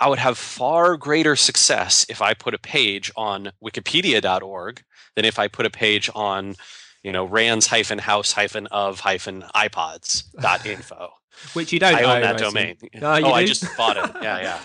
[0.00, 4.82] I would have far greater success if I put a page on wikipedia.org
[5.14, 6.54] than if I put a page on,
[7.02, 11.10] you know, rands hyphen house hyphen of hyphen iPods.info.
[11.52, 12.76] Which you don't I own, own that oh, I domain.
[12.76, 13.02] assume.
[13.02, 14.10] Oh, you I just bought it.
[14.22, 14.58] Yeah,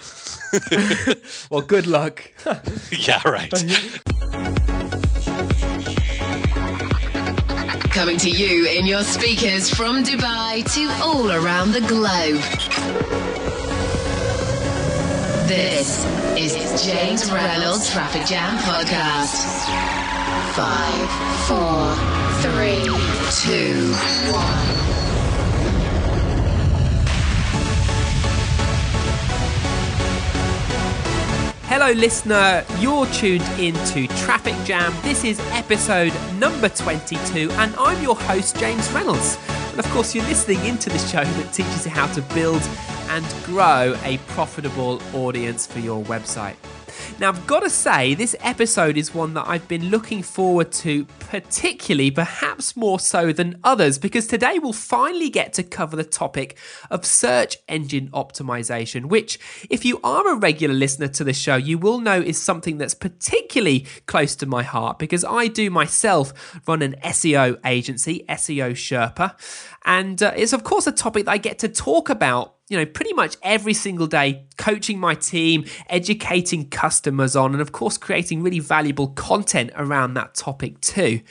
[1.08, 1.14] yeah.
[1.50, 2.32] well, good luck.
[2.92, 3.52] yeah, right.
[7.92, 13.35] Coming to you in your speakers from Dubai to all around the globe.
[15.48, 16.04] This
[16.36, 19.46] is James Reynolds Traffic Jam Podcast.
[20.56, 21.10] Five,
[21.46, 21.94] four,
[22.42, 22.84] three,
[23.44, 23.94] two,
[24.34, 24.76] one.
[31.68, 32.66] Hello, listener.
[32.80, 34.96] You're tuned into Traffic Jam.
[35.04, 39.38] This is episode number 22, and I'm your host, James Reynolds.
[39.76, 42.62] And of course, you're listening into the show that teaches you how to build
[43.10, 46.56] and grow a profitable audience for your website.
[47.20, 51.06] Now, I've got to say, this episode is one that I've been looking forward to,
[51.20, 56.58] particularly, perhaps more so than others, because today we'll finally get to cover the topic
[56.92, 59.40] of search engine optimization, which,
[59.70, 62.94] if you are a regular listener to the show, you will know is something that's
[62.94, 69.36] particularly close to my heart because I do myself run an SEO agency, SEO Sherpa,
[69.86, 72.86] and uh, it's, of course, a topic that I get to talk about you know,
[72.86, 78.42] pretty much every single day, coaching my team, educating customers on, and of course, creating
[78.42, 81.22] really valuable content around that topic too.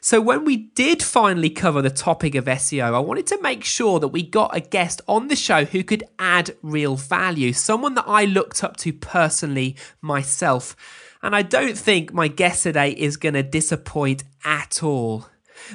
[0.00, 4.00] So, when we did finally cover the topic of SEO, I wanted to make sure
[4.00, 8.08] that we got a guest on the show who could add real value, someone that
[8.08, 10.74] I looked up to personally myself.
[11.20, 15.26] And I don't think my guest today is going to disappoint at all.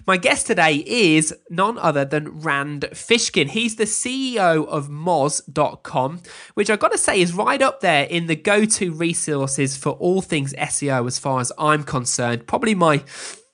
[0.06, 3.50] My guest today is none other than Rand Fishkin.
[3.50, 6.22] He's the CEO of Moz.com,
[6.54, 9.92] which I've got to say is right up there in the go to resources for
[9.94, 12.48] all things SEO as far as I'm concerned.
[12.48, 13.04] Probably my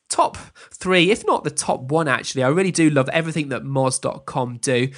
[0.09, 0.37] top
[0.71, 2.43] three, if not the top one, actually.
[2.43, 4.89] I really do love everything that Moz.com do.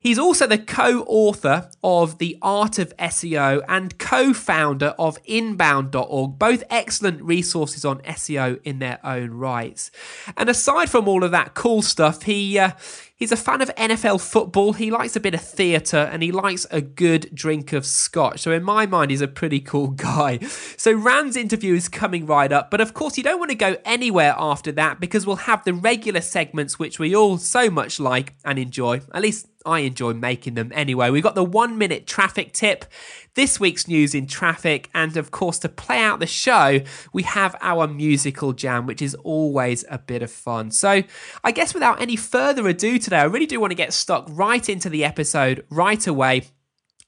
[0.00, 6.38] He's also the co author of The Art of SEO and co founder of Inbound.org,
[6.38, 9.90] both excellent resources on SEO in their own rights.
[10.38, 12.58] And aside from all of that cool stuff, he.
[12.58, 12.72] Uh,
[13.20, 14.72] He's a fan of NFL football.
[14.72, 18.40] He likes a bit of theatre and he likes a good drink of scotch.
[18.40, 20.38] So, in my mind, he's a pretty cool guy.
[20.78, 22.70] So, Rand's interview is coming right up.
[22.70, 25.74] But of course, you don't want to go anywhere after that because we'll have the
[25.74, 29.02] regular segments, which we all so much like and enjoy.
[29.12, 31.10] At least I enjoy making them anyway.
[31.10, 32.86] We've got the one minute traffic tip,
[33.34, 36.80] this week's news in traffic, and of course, to play out the show,
[37.12, 40.70] we have our musical jam, which is always a bit of fun.
[40.70, 41.02] So,
[41.44, 44.68] I guess without any further ado today, I really do want to get stuck right
[44.68, 46.42] into the episode right away.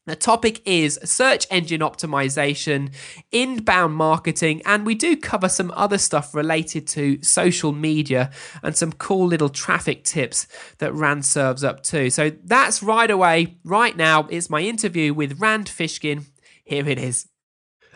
[0.04, 2.92] The topic is search engine optimization,
[3.30, 8.32] inbound marketing, and we do cover some other stuff related to social media
[8.64, 10.48] and some cool little traffic tips
[10.78, 12.10] that Rand serves up too.
[12.10, 14.26] So that's right away, right now.
[14.28, 16.26] It's my interview with Rand Fishkin.
[16.64, 17.28] Here it is.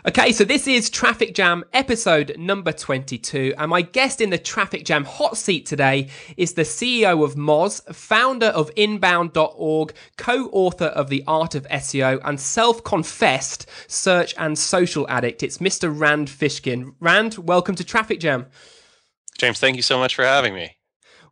[0.09, 4.85] Okay, so this is Traffic Jam episode number 22, and my guest in the Traffic
[4.85, 11.09] Jam hot seat today is the CEO of Moz, founder of Inbound.org, co author of
[11.09, 15.43] The Art of SEO, and self confessed search and social addict.
[15.43, 15.93] It's Mr.
[15.93, 16.95] Rand Fishkin.
[17.01, 18.47] Rand, welcome to Traffic Jam.
[19.39, 20.76] James, thank you so much for having me.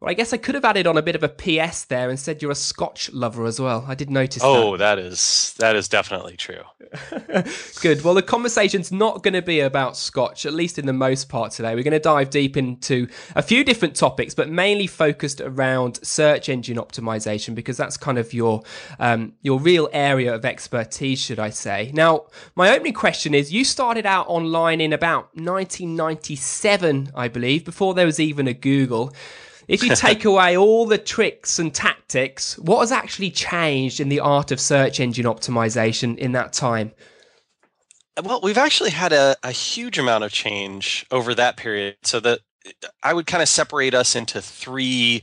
[0.05, 2.21] Well, I guess I could have added on a bit of a PS there and
[2.21, 3.87] said you're a Scotch lover as well.
[3.89, 4.47] I did notice that.
[4.47, 4.97] Oh, that.
[4.97, 6.61] that is that is definitely true.
[7.81, 8.05] Good.
[8.05, 11.53] Well, the conversation's not going to be about Scotch, at least in the most part
[11.53, 11.75] today.
[11.75, 16.51] We're going to dive deep into a few different topics, but mainly focused around search
[16.51, 18.63] engine optimization because that's kind of your
[18.99, 21.91] um, your real area of expertise, should I say?
[21.95, 27.95] Now, my opening question is: You started out online in about 1997, I believe, before
[27.95, 29.11] there was even a Google.
[29.69, 34.21] If you take away all the tricks and tactics, what has actually changed in the
[34.21, 36.93] art of search engine optimization in that time?
[38.23, 41.97] Well, we've actually had a, a huge amount of change over that period.
[42.05, 42.41] So that
[43.03, 45.23] I would kind of separate us into three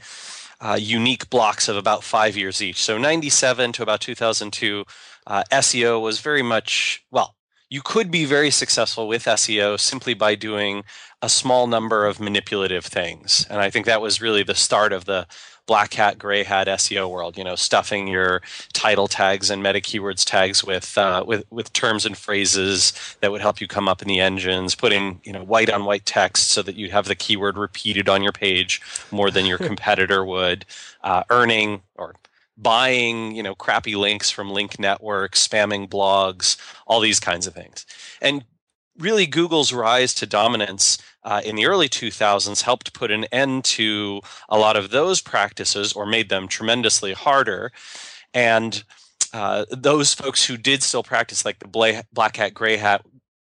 [0.60, 2.82] uh, unique blocks of about five years each.
[2.82, 4.86] So 97 to about 2002,
[5.28, 7.36] uh, SEO was very much, well,
[7.72, 10.84] you could be very successful with SEO simply by doing
[11.22, 13.48] a small number of manipulative things.
[13.50, 15.26] And I think that was really the start of the
[15.68, 17.38] black hat, gray hat SEO world.
[17.38, 18.42] You know, stuffing your
[18.74, 22.92] title tags and meta keywords tags with uh, with with terms and phrases
[23.22, 24.76] that would help you come up in the engines.
[24.76, 28.22] Putting you know white on white text so that you have the keyword repeated on
[28.22, 28.82] your page
[29.12, 30.66] more than your competitor would.
[31.06, 32.16] Uh, earning or
[32.58, 37.86] buying you know crappy links from link networks spamming blogs all these kinds of things.
[38.22, 38.46] And
[38.98, 44.22] really google's rise to dominance uh, in the early 2000s helped put an end to
[44.50, 47.72] a lot of those practices or made them tremendously harder.
[48.34, 48.84] And
[49.34, 53.06] uh, those folks who did still practice like the black hat gray hat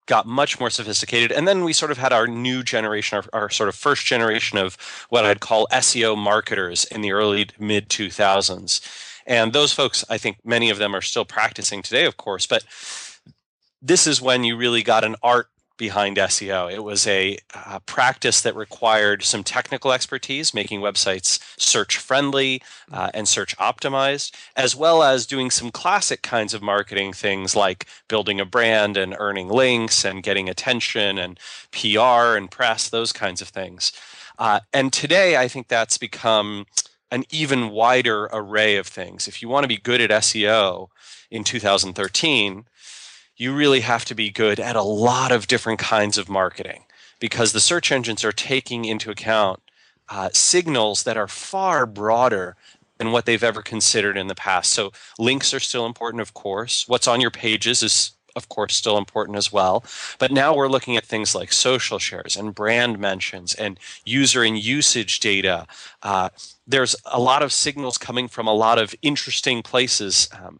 [0.05, 1.31] got much more sophisticated.
[1.31, 4.57] And then we sort of had our new generation, our, our, sort of first generation
[4.57, 4.77] of
[5.09, 8.81] what I'd call SEO marketers in the early mid 2000s.
[9.25, 12.65] And those folks, I think many of them are still practicing today, of course, but
[13.81, 15.47] this is when you really got an art
[15.77, 16.71] behind SEO.
[16.71, 22.61] It was a, a, practice that required some technical expertise, making websites search friendly
[22.91, 27.87] uh, and search optimized, as well as doing some classic kinds of marketing things like
[28.07, 31.39] building a brand and earning links and getting attention and
[31.71, 33.91] PR and press, those kinds of things.
[34.37, 36.65] Uh, and today, I think that's become
[37.11, 39.27] an even wider array of things.
[39.27, 40.87] If you want to be good at SEO
[41.29, 42.65] in 2013,
[43.35, 46.83] you really have to be good at a lot of different kinds of marketing
[47.19, 49.61] because the search engines are taking into account
[50.09, 52.55] uh, signals that are far broader
[52.97, 54.71] than what they've ever considered in the past.
[54.71, 56.87] So links are still important, of course.
[56.87, 59.83] What's on your pages is of course still important as well
[60.17, 64.57] but now we're looking at things like social shares and brand mentions and user and
[64.57, 65.67] usage data
[66.01, 66.29] uh,
[66.65, 70.59] there's a lot of signals coming from a lot of interesting places um,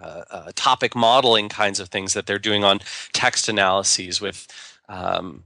[0.00, 2.80] uh, uh, topic modeling kinds of things that they're doing on
[3.12, 4.46] text analyses with
[4.88, 5.44] um,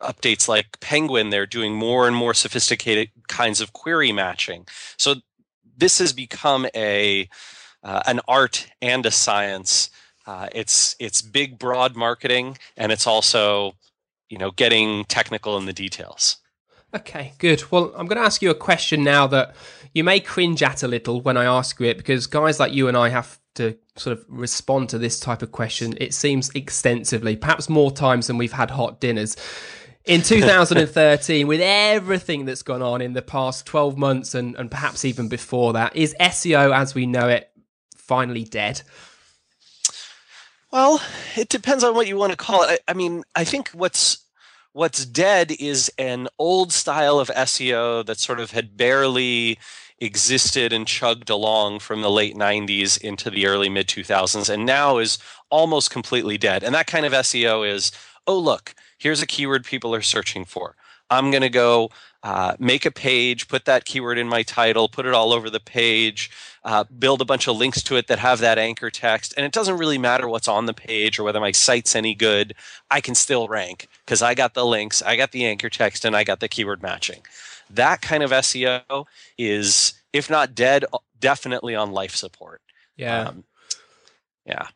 [0.00, 1.30] updates like Penguin.
[1.30, 4.66] They're doing more and more sophisticated kinds of query matching.
[4.96, 5.16] So
[5.76, 7.28] this has become a
[7.82, 9.90] uh, an art and a science.
[10.26, 13.74] Uh, it's it's big, broad marketing, and it's also
[14.28, 16.38] you know getting technical in the details.
[16.94, 17.70] Okay, good.
[17.72, 19.56] Well, I'm going to ask you a question now that
[19.94, 22.86] you may cringe at a little when I ask you it because guys like you
[22.86, 27.36] and I have to sort of respond to this type of question, it seems extensively,
[27.36, 29.36] perhaps more times than we've had hot dinners.
[30.04, 35.04] In 2013, with everything that's gone on in the past 12 months and, and perhaps
[35.04, 37.50] even before that, is SEO as we know it
[37.96, 38.82] finally dead?
[40.70, 41.00] Well,
[41.36, 42.80] it depends on what you want to call it.
[42.88, 44.23] I, I mean, I think what's
[44.74, 49.56] what's dead is an old style of SEO that sort of had barely
[50.00, 54.98] existed and chugged along from the late 90s into the early mid 2000s and now
[54.98, 55.18] is
[55.48, 56.64] almost completely dead.
[56.64, 57.92] And that kind of SEO is
[58.26, 60.74] oh, look, here's a keyword people are searching for.
[61.10, 61.90] I'm going to go
[62.24, 65.60] uh, make a page, put that keyword in my title, put it all over the
[65.60, 66.30] page,
[66.64, 69.32] uh, build a bunch of links to it that have that anchor text.
[69.36, 72.54] And it doesn't really matter what's on the page or whether my site's any good.
[72.90, 76.16] I can still rank because I got the links, I got the anchor text, and
[76.16, 77.20] I got the keyword matching
[77.70, 79.06] that kind of SEO
[79.38, 80.84] is, if not dead,
[81.18, 82.60] definitely on life support.
[82.96, 83.28] Yeah.
[83.28, 83.44] Um,
[84.46, 84.68] yeah.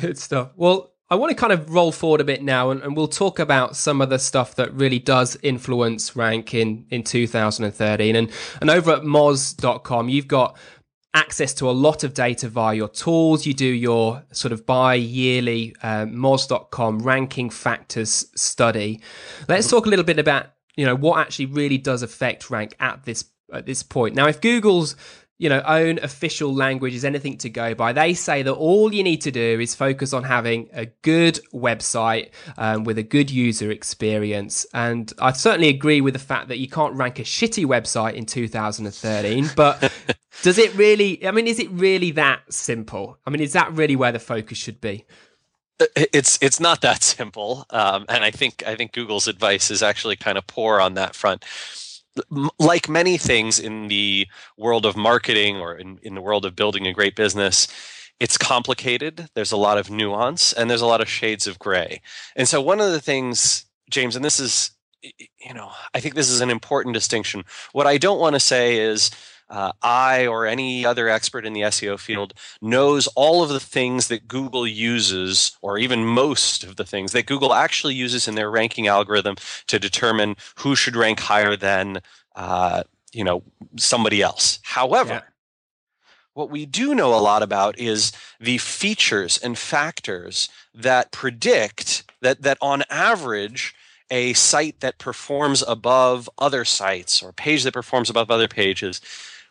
[0.00, 0.52] Good stuff.
[0.56, 3.40] Well, I want to kind of roll forward a bit now and, and, we'll talk
[3.40, 8.14] about some of the stuff that really does influence rank in, in 2013.
[8.14, 8.30] And,
[8.60, 10.56] and over at moz.com, you've got
[11.12, 13.44] access to a lot of data via your tools.
[13.44, 19.00] You do your sort of bi yearly uh, moz.com ranking factors study.
[19.48, 20.46] Let's talk a little bit about
[20.76, 24.14] you know what actually really does affect rank at this at this point.
[24.14, 24.94] Now, if Google's
[25.40, 29.02] you know own official language is anything to go by, they say that all you
[29.02, 32.28] need to do is focus on having a good website
[32.58, 34.66] um, with a good user experience.
[34.74, 38.26] And I certainly agree with the fact that you can't rank a shitty website in
[38.26, 39.90] 2013, but.
[40.42, 41.26] Does it really?
[41.26, 43.18] I mean, is it really that simple?
[43.26, 45.04] I mean, is that really where the focus should be?
[45.96, 50.16] it's it's not that simple, um, and I think I think Google's advice is actually
[50.16, 51.44] kind of poor on that front.
[52.58, 56.86] Like many things in the world of marketing or in, in the world of building
[56.86, 57.68] a great business,
[58.18, 59.28] it's complicated.
[59.34, 62.02] There's a lot of nuance and there's a lot of shades of gray.
[62.36, 64.72] And so one of the things, James, and this is,
[65.02, 67.44] you know, I think this is an important distinction.
[67.72, 69.10] What I don't want to say is
[69.50, 74.08] uh, I or any other expert in the SEO field knows all of the things
[74.08, 78.50] that Google uses, or even most of the things that Google actually uses in their
[78.50, 82.00] ranking algorithm to determine who should rank higher than
[82.36, 83.42] uh, you know
[83.76, 84.60] somebody else.
[84.62, 85.22] However, yeah.
[86.34, 92.42] what we do know a lot about is the features and factors that predict that
[92.42, 93.74] that on average
[94.12, 99.00] a site that performs above other sites or a page that performs above other pages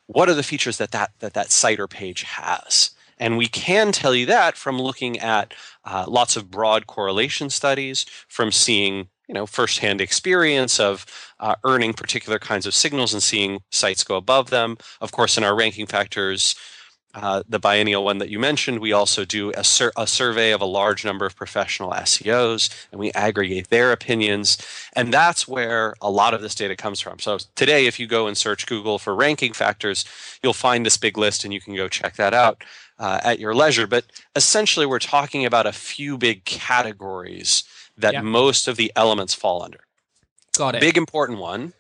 [0.10, 2.90] what are the features that that, that, that or page has?
[3.20, 5.54] And we can tell you that from looking at
[5.86, 11.06] uh, lots of broad correlation studies, from seeing you know firsthand experience of
[11.40, 14.78] uh, earning particular kinds of signals and seeing sites go above them.
[15.00, 16.56] Of course, in our ranking factors,
[17.16, 20.62] uh, the biennial one that you mentioned, we also do a, sur- a, survey of
[20.62, 24.58] a large number of professional SEOs and we aggregate their opinions.
[24.94, 27.18] And that's where a lot of this data comes from.
[27.18, 30.06] So today, if you go and search Google for ranking factors,
[30.44, 32.64] you'll find this big list and you can go check that out
[33.00, 33.88] uh, at your leisure.
[33.88, 37.64] But essentially, we're talking about a few big categories
[37.98, 38.22] that yeah.
[38.22, 39.80] most of the elements fall under.
[40.56, 40.82] Got it.
[40.82, 41.74] Big important one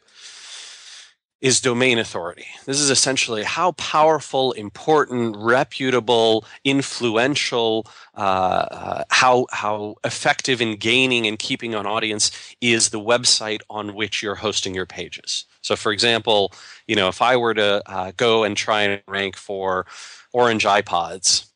[1.41, 2.45] is domain authority.
[2.65, 11.25] This is essentially how powerful, important, reputable, influential, uh, uh, how how effective in gaining
[11.25, 15.45] and keeping an audience is the website on which you're hosting your pages.
[15.61, 16.53] So, for example,
[16.87, 19.85] you know, if I were to uh, go and try and rank for
[20.33, 21.49] orange iPods,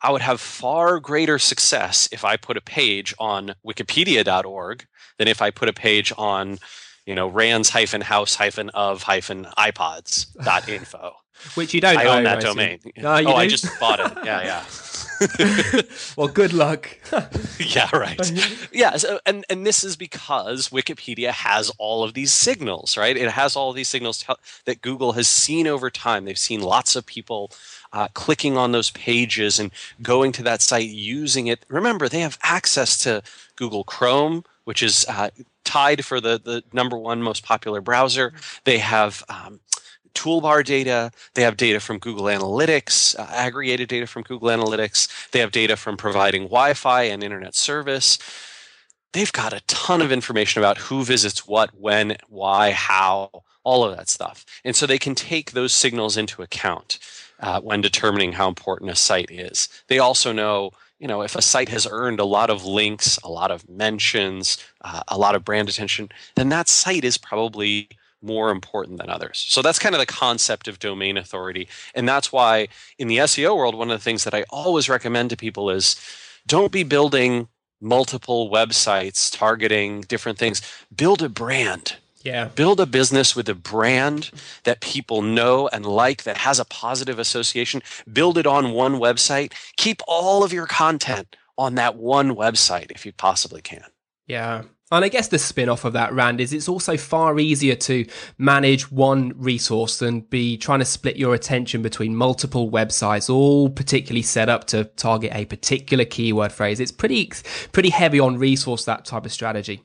[0.00, 4.86] I would have far greater success if I put a page on wikipedia.org
[5.18, 6.58] than if I put a page on,
[7.08, 11.14] you know, rands hyphen house hyphen of hyphen iPods.info.
[11.54, 12.80] Which you don't I own, that domain.
[12.96, 14.12] No, oh, I just bought it.
[14.24, 15.82] Yeah, yeah.
[16.16, 16.98] well, good luck.
[17.60, 18.20] yeah, right.
[18.72, 23.16] Yeah, so, and and this is because Wikipedia has all of these signals, right?
[23.16, 24.24] It has all of these signals
[24.64, 26.24] that Google has seen over time.
[26.24, 27.52] They've seen lots of people
[27.92, 29.70] uh, clicking on those pages and
[30.02, 31.64] going to that site using it.
[31.68, 33.22] Remember, they have access to
[33.54, 35.30] Google Chrome, which is uh,
[35.68, 38.32] tied for the, the number one most popular browser.
[38.64, 39.60] They have um,
[40.14, 41.10] toolbar data.
[41.34, 45.30] They have data from Google Analytics, uh, aggregated data from Google Analytics.
[45.30, 48.18] They have data from providing Wi Fi and internet service.
[49.12, 53.30] They've got a ton of information about who visits what, when, why, how,
[53.62, 54.44] all of that stuff.
[54.64, 56.98] And so they can take those signals into account
[57.40, 59.68] uh, when determining how important a site is.
[59.88, 63.30] They also know, you know, if a site has earned a lot of links, a
[63.30, 67.88] lot of mentions, uh, a lot of brand attention, then that site is probably
[68.20, 69.44] more important than others.
[69.48, 71.68] So that's kind of the concept of domain authority.
[71.94, 75.30] And that's why in the SEO world, one of the things that I always recommend
[75.30, 75.96] to people is
[76.46, 77.48] don't be building
[77.80, 80.62] multiple websites targeting different things.
[80.94, 81.96] Build a brand
[82.28, 82.44] yeah.
[82.54, 84.30] Build a business with a brand
[84.64, 87.82] that people know and like that has a positive association.
[88.12, 89.54] Build it on one website.
[89.76, 93.84] Keep all of your content on that one website if you possibly can.
[94.26, 94.64] Yeah.
[94.90, 98.06] And I guess the spin off of that, Rand, is it's also far easier to
[98.36, 104.22] manage one resource than be trying to split your attention between multiple websites, all particularly
[104.22, 106.80] set up to target a particular keyword phrase.
[106.80, 107.30] It's pretty,
[107.72, 109.82] pretty heavy on resource, that type of strategy.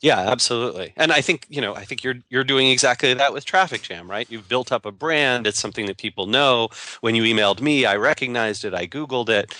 [0.00, 0.94] Yeah, absolutely.
[0.96, 4.10] And I think, you know, I think you're you're doing exactly that with Traffic Jam,
[4.10, 4.30] right?
[4.30, 6.68] You've built up a brand, it's something that people know.
[7.02, 9.54] When you emailed me, I recognized it, I googled it,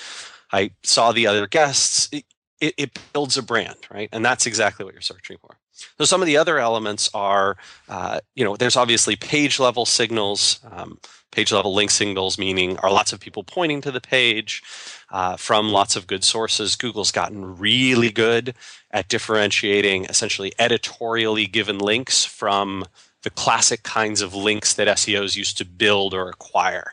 [0.52, 2.08] I saw the other guests.
[2.12, 2.24] It,
[2.60, 4.08] it, it builds a brand, right?
[4.12, 5.56] And that's exactly what you're searching for.
[5.98, 7.56] So some of the other elements are,
[7.88, 10.60] uh, you know, there's obviously page level signals.
[10.70, 10.98] Um,
[11.30, 14.62] page level link signals, meaning are lots of people pointing to the page
[15.10, 16.76] uh, from lots of good sources.
[16.76, 18.54] Google's gotten really good
[18.90, 22.84] at differentiating essentially editorially given links from
[23.22, 26.92] the classic kinds of links that SEOs used to build or acquire.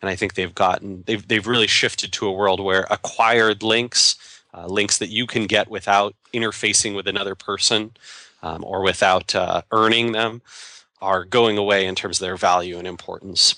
[0.00, 4.16] And I think they've gotten they've they've really shifted to a world where acquired links,
[4.54, 7.92] uh, links that you can get without interfacing with another person
[8.42, 10.42] um, or without uh, earning them,
[11.00, 13.54] are going away in terms of their value and importance.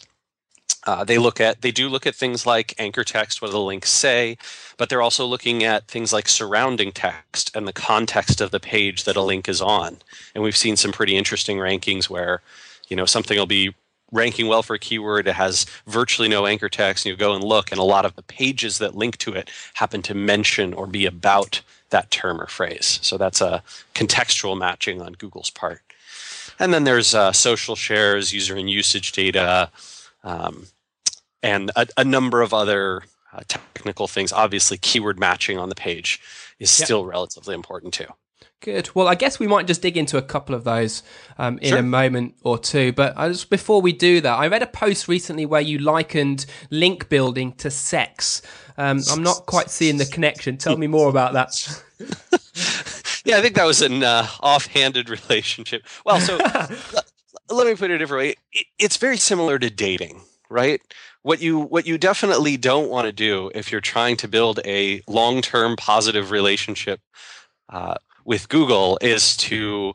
[0.87, 3.61] Uh, they look at they do look at things like anchor text, what do the
[3.61, 4.39] links say,
[4.79, 9.05] but they're also looking at things like surrounding text and the context of the page
[9.05, 9.99] that a link is on.
[10.35, 12.41] And we've seen some pretty interesting rankings where,
[12.89, 13.75] you know, something will be
[14.13, 15.27] ranking well for a keyword.
[15.27, 18.17] It has virtually no anchor text, and you go and look, and a lot of
[18.17, 22.47] the pages that link to it happen to mention or be about that term or
[22.47, 22.99] phrase.
[23.03, 23.63] So that's a
[23.95, 25.83] contextual matching on Google's part.
[26.59, 29.71] And then there's uh, social shares, user and usage data,
[30.23, 30.67] um,
[31.43, 33.03] and a, a, number of other
[33.33, 34.33] uh, technical things.
[34.33, 36.21] Obviously, keyword matching on the page
[36.59, 36.87] is yep.
[36.87, 38.07] still relatively important too.
[38.61, 38.95] Good.
[38.95, 41.03] Well, I guess we might just dig into a couple of those
[41.39, 41.79] um, in sure.
[41.79, 42.93] a moment or two.
[42.93, 47.09] But just before we do that, I read a post recently where you likened link
[47.09, 48.43] building to sex.
[48.77, 50.59] Um, I'm not quite seeing the connection.
[50.59, 51.83] Tell me more about that.
[53.25, 55.83] yeah, I think that was an uh, offhanded relationship.
[56.05, 56.37] Well, so
[57.51, 58.35] let me put it a different way.
[58.79, 60.83] It's very similar to dating, right?
[61.23, 65.01] What you what you definitely don't want to do if you're trying to build a
[65.07, 67.01] long-term positive relationship
[67.71, 67.95] uh,
[68.31, 69.93] with Google is to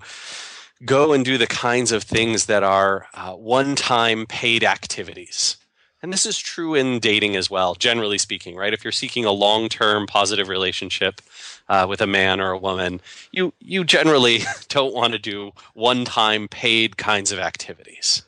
[0.84, 5.56] go and do the kinds of things that are uh, one-time paid activities.
[6.04, 8.74] and this is true in dating as well, generally speaking, right?
[8.74, 11.22] If you're seeking a long term positive relationship
[11.70, 13.00] uh, with a man or a woman,
[13.32, 18.24] you, you generally don't want to do one time paid kinds of activities.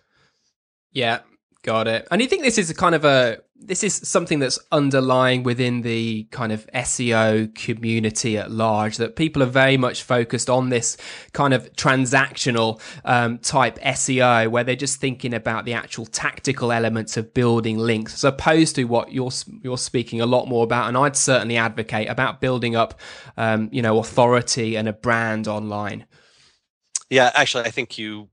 [0.94, 1.20] Yeah,
[1.64, 2.08] got it.
[2.10, 5.82] And you think this is a kind of a this is something that's underlying within
[5.82, 10.96] the kind of SEO community at large that people are very much focused on this
[11.34, 17.18] kind of transactional um, type SEO where they're just thinking about the actual tactical elements
[17.18, 19.32] of building links as opposed to what you're
[19.64, 23.00] you're speaking a lot more about and I'd certainly advocate about building up
[23.38, 26.06] um, you know authority and a brand online.
[27.10, 28.30] Yeah, actually I think you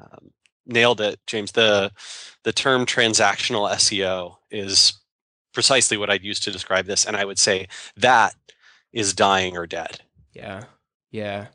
[0.00, 0.30] um,
[0.66, 1.90] nailed it James the
[2.44, 4.94] the term transactional SEO is
[5.52, 7.04] precisely what I'd use to describe this.
[7.04, 8.34] And I would say that
[8.92, 10.00] is dying or dead.
[10.32, 10.64] Yeah.
[11.10, 11.48] Yeah.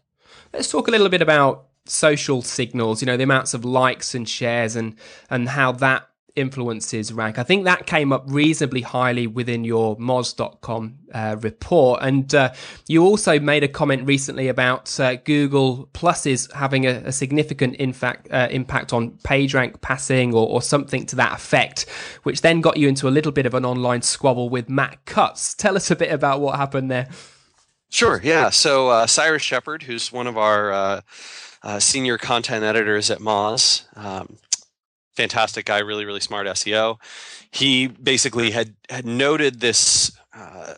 [0.53, 4.27] Let's talk a little bit about social signals, you know, the amounts of likes and
[4.27, 4.95] shares and
[5.29, 7.39] and how that influences rank.
[7.39, 12.01] I think that came up reasonably highly within your Moz.com uh, report.
[12.03, 12.53] And uh,
[12.87, 17.93] you also made a comment recently about uh, Google Pluses having a, a significant in
[17.93, 21.85] fact, uh, impact on PageRank passing or, or, something to that effect,
[22.23, 25.53] which then got you into a little bit of an online squabble with Matt Cutts.
[25.53, 27.07] Tell us a bit about what happened there.
[27.89, 28.49] Sure, yeah.
[28.49, 34.37] So uh, Cyrus Shepard, who's one of our uh, senior content editors at Moz, um,
[35.17, 36.97] fantastic guy, really, really smart SEO.
[37.51, 40.75] He basically had had noted this uh,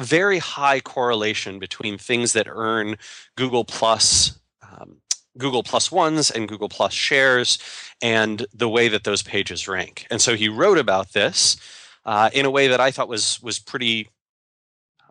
[0.00, 2.96] very high correlation between things that earn
[3.36, 4.38] Google Plus.
[4.62, 4.98] Um,
[5.38, 7.58] Google Plus ones and Google Plus shares,
[8.02, 10.06] and the way that those pages rank.
[10.10, 11.58] And so he wrote about this
[12.06, 14.08] uh, in a way that I thought was was pretty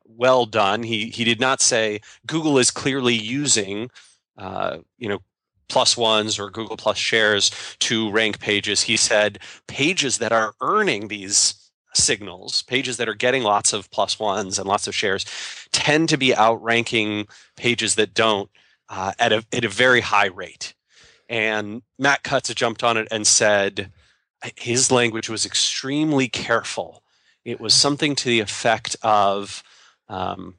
[0.04, 0.84] well done.
[0.84, 3.92] He he did not say Google is clearly using
[4.38, 5.20] uh, you know
[5.68, 8.82] plus ones or Google plus shares to rank pages.
[8.82, 11.56] He said pages that are earning these
[11.94, 15.26] signals, pages that are getting lots of plus ones and lots of shares,
[15.72, 18.50] tend to be outranking pages that don't
[18.90, 20.74] uh, at a at a very high rate.
[21.30, 23.92] And Matt Cutts jumped on it and said
[24.56, 27.04] his language was extremely careful.
[27.44, 29.64] It was something to the effect of.
[30.08, 30.56] Um,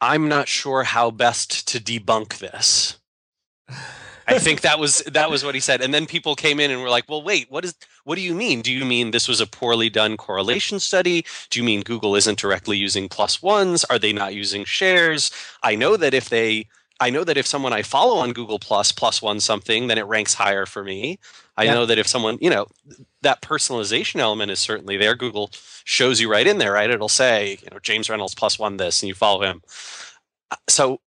[0.00, 2.98] I'm not sure how best to debunk this.
[4.28, 5.80] I think that was that was what he said.
[5.80, 7.74] And then people came in and were like, "Well, wait, what is
[8.04, 8.60] what do you mean?
[8.60, 11.24] Do you mean this was a poorly done correlation study?
[11.50, 13.84] Do you mean Google isn't directly using plus ones?
[13.84, 15.30] Are they not using shares?
[15.62, 16.66] I know that if they
[16.98, 20.06] I know that if someone I follow on Google Plus plus one something, then it
[20.06, 21.18] ranks higher for me.
[21.56, 21.74] I yeah.
[21.74, 22.66] know that if someone, you know,
[23.22, 25.14] that personalization element is certainly there.
[25.14, 25.50] Google
[25.84, 26.90] shows you right in there, right?
[26.90, 29.62] It'll say, you know, James Reynolds plus one this, and you follow him.
[30.50, 31.00] Uh, so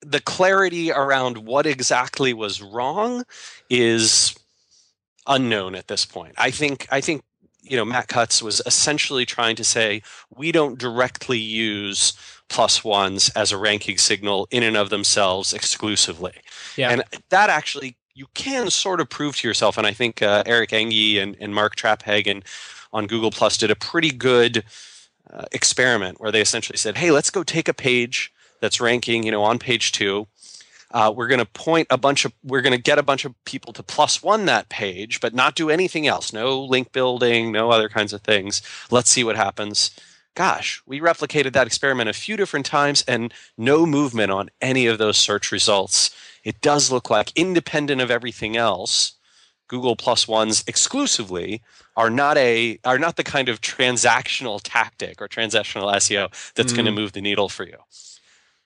[0.00, 3.24] the clarity around what exactly was wrong
[3.70, 4.34] is
[5.26, 6.34] unknown at this point.
[6.38, 7.22] I think I think
[7.62, 10.02] you know Matt Cutts was essentially trying to say
[10.34, 12.12] we don't directly use
[12.48, 16.34] plus ones as a ranking signal in and of themselves exclusively.
[16.76, 16.90] Yeah.
[16.90, 19.76] And that actually you can sort of prove to yourself.
[19.76, 22.42] And I think uh, Eric Enge and, and Mark Traphagen
[22.92, 24.64] on Google Plus did a pretty good
[25.30, 28.32] uh, experiment where they essentially said, hey, let's go take a page
[28.66, 30.26] that's ranking, you know, on page two.
[30.90, 33.32] Uh, we're going to point a bunch of, we're going to get a bunch of
[33.44, 36.32] people to plus one that page, but not do anything else.
[36.32, 38.60] No link building, no other kinds of things.
[38.90, 39.92] Let's see what happens.
[40.34, 44.98] Gosh, we replicated that experiment a few different times and no movement on any of
[44.98, 46.10] those search results.
[46.42, 49.12] It does look like, independent of everything else,
[49.68, 51.62] Google plus ones exclusively
[51.96, 56.76] are not a are not the kind of transactional tactic or transactional SEO that's mm.
[56.76, 57.78] going to move the needle for you.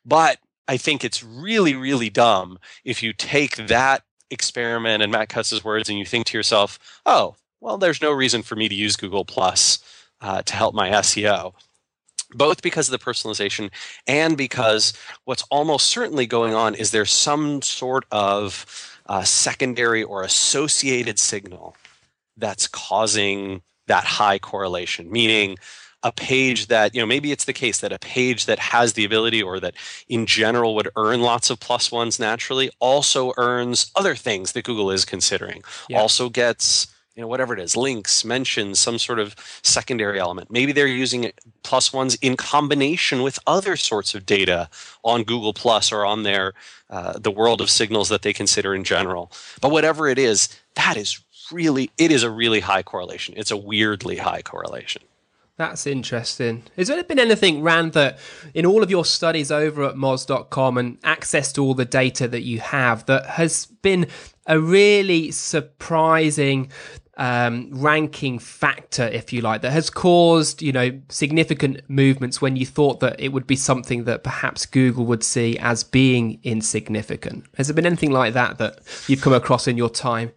[0.05, 5.65] But I think it's really, really dumb if you take that experiment and Matt Cutts's
[5.65, 8.97] words and you think to yourself, oh, well, there's no reason for me to use
[8.97, 9.79] Google Plus
[10.21, 11.53] uh, to help my SEO.
[12.33, 13.71] Both because of the personalization
[14.07, 14.93] and because
[15.25, 18.65] what's almost certainly going on is there's some sort of
[19.07, 21.77] uh, secondary or associated signal
[22.37, 25.57] that's causing that high correlation, meaning
[26.03, 29.05] a page that you know maybe it's the case that a page that has the
[29.05, 29.75] ability or that
[30.09, 34.91] in general would earn lots of plus ones naturally also earns other things that google
[34.91, 35.63] is considering.
[35.89, 36.01] Yeah.
[36.01, 40.51] also gets you know whatever it is links mentions some sort of secondary element.
[40.51, 41.33] Maybe they're using
[41.63, 44.69] plus ones in combination with other sorts of data
[45.03, 46.55] on google plus or on their
[46.89, 49.31] uh, the world of signals that they consider in general.
[49.61, 51.21] But whatever it is that is
[51.53, 53.35] really it is a really high correlation.
[53.37, 55.03] It's a weirdly high correlation
[55.61, 56.63] that's interesting.
[56.79, 58.19] Has there been anything, Rand, that
[58.55, 62.45] in all of your studies over at Moz.com and access to all the data that
[62.45, 64.07] you have, that has been
[64.47, 66.71] a really surprising
[67.19, 72.65] um, ranking factor, if you like, that has caused you know significant movements when you
[72.65, 77.45] thought that it would be something that perhaps Google would see as being insignificant?
[77.59, 80.33] Has there been anything like that that you've come across in your time?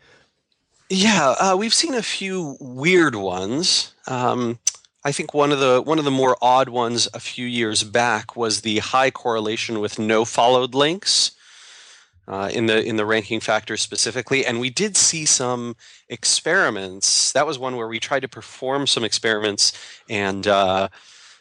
[0.89, 3.93] Yeah, uh, we've seen a few weird ones.
[4.05, 4.59] Um,
[5.05, 8.35] I think one of the one of the more odd ones a few years back
[8.35, 11.31] was the high correlation with no followed links
[12.27, 15.75] uh, in the in the ranking factor specifically, and we did see some
[16.07, 17.33] experiments.
[17.33, 19.73] That was one where we tried to perform some experiments
[20.09, 20.87] and uh,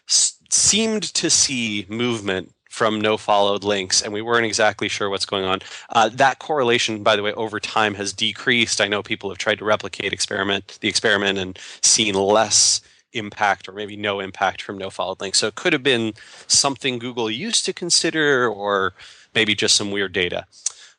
[0.09, 5.27] s- seemed to see movement from no followed links, and we weren't exactly sure what's
[5.27, 5.61] going on.
[5.91, 8.81] Uh, that correlation, by the way, over time has decreased.
[8.81, 12.81] I know people have tried to replicate experiment the experiment and seen less
[13.13, 15.39] impact or maybe no impact from no followed links.
[15.39, 16.15] So it could have been
[16.47, 18.95] something Google used to consider, or
[19.35, 20.47] maybe just some weird data.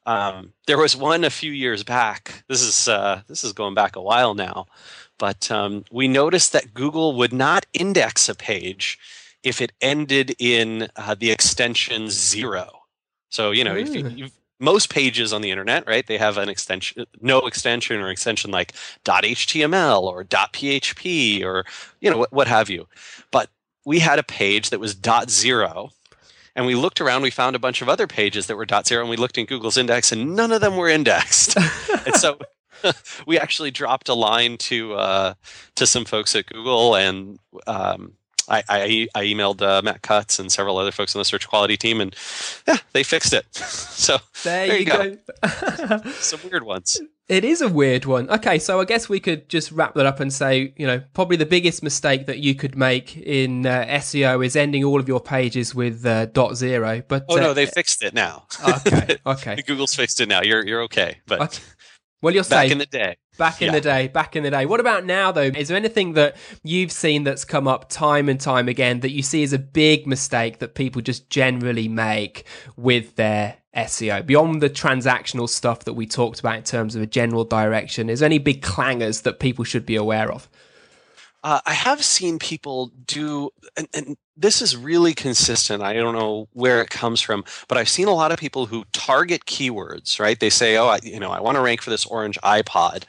[0.06, 2.44] Um, there was one a few years back.
[2.48, 4.68] This is uh, this is going back a while now,
[5.18, 9.00] but um, we noticed that Google would not index a page
[9.44, 12.84] if it ended in uh, the extension zero.
[13.30, 16.06] So you know, if you, most pages on the internet, right?
[16.06, 21.66] They have an extension, no extension or extension like .html or .php or
[22.00, 22.88] you know what, what have you.
[23.32, 23.50] But
[23.86, 24.98] we had a page that was
[25.30, 25.90] .zero
[26.56, 29.02] and we looked around we found a bunch of other pages that were dot zero
[29.02, 31.58] and we looked in google's index and none of them were indexed
[32.06, 32.38] and so
[33.28, 35.34] we actually dropped a line to uh,
[35.76, 38.14] to some folks at google and um,
[38.50, 41.78] I, I, I, emailed uh, Matt Cutts and several other folks on the search quality
[41.78, 42.16] team, and
[42.68, 43.46] yeah, they fixed it.
[43.56, 45.18] so there, there you go.
[45.88, 46.12] go.
[46.20, 47.00] Some weird ones.
[47.30, 48.30] It is a weird one.
[48.30, 51.38] Okay, so I guess we could just wrap that up and say, you know, probably
[51.38, 55.22] the biggest mistake that you could make in uh, SEO is ending all of your
[55.22, 57.02] pages with uh, dot zero.
[57.08, 58.48] But oh no, uh, they fixed it now.
[58.68, 59.64] Okay, okay.
[59.66, 60.42] Google's fixed it now.
[60.42, 61.20] You're you're okay.
[61.26, 61.64] But okay.
[62.24, 62.72] Well, you're saying back safe.
[62.72, 63.18] in the day.
[63.38, 63.72] Back in yeah.
[63.74, 64.66] the day, back in the day.
[64.66, 65.42] What about now, though?
[65.42, 69.22] Is there anything that you've seen that's come up time and time again that you
[69.22, 72.46] see as a big mistake that people just generally make
[72.78, 74.26] with their SEO?
[74.26, 78.22] Beyond the transactional stuff that we talked about in terms of a general direction, is
[78.22, 80.48] there any big clangers that people should be aware of?
[81.44, 85.84] Uh, I have seen people do, and, and, this is really consistent.
[85.84, 88.86] I don't know where it comes from, but I've seen a lot of people who
[88.92, 90.20] target keywords.
[90.20, 90.40] Right?
[90.40, 93.04] They say, "Oh, I, you know, I want to rank for this orange iPod,"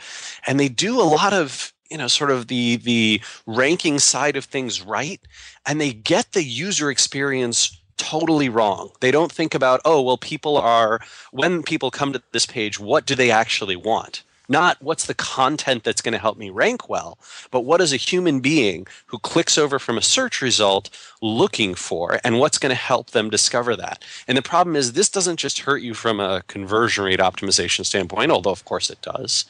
[0.47, 4.45] and they do a lot of you know sort of the the ranking side of
[4.45, 5.21] things right,
[5.67, 8.91] and they get the user experience totally wrong.
[9.01, 13.07] They don't think about, oh, well, people are, when people come to this page, what
[13.07, 14.23] do they actually want?
[14.49, 17.19] Not what's the content that's going to help me rank well,
[17.51, 20.91] but what is a human being who clicks over from a search result
[21.23, 24.05] looking for and what's going to help them discover that.
[24.29, 28.31] And the problem is, this doesn't just hurt you from a conversion rate optimization standpoint,
[28.31, 29.45] although of course it does.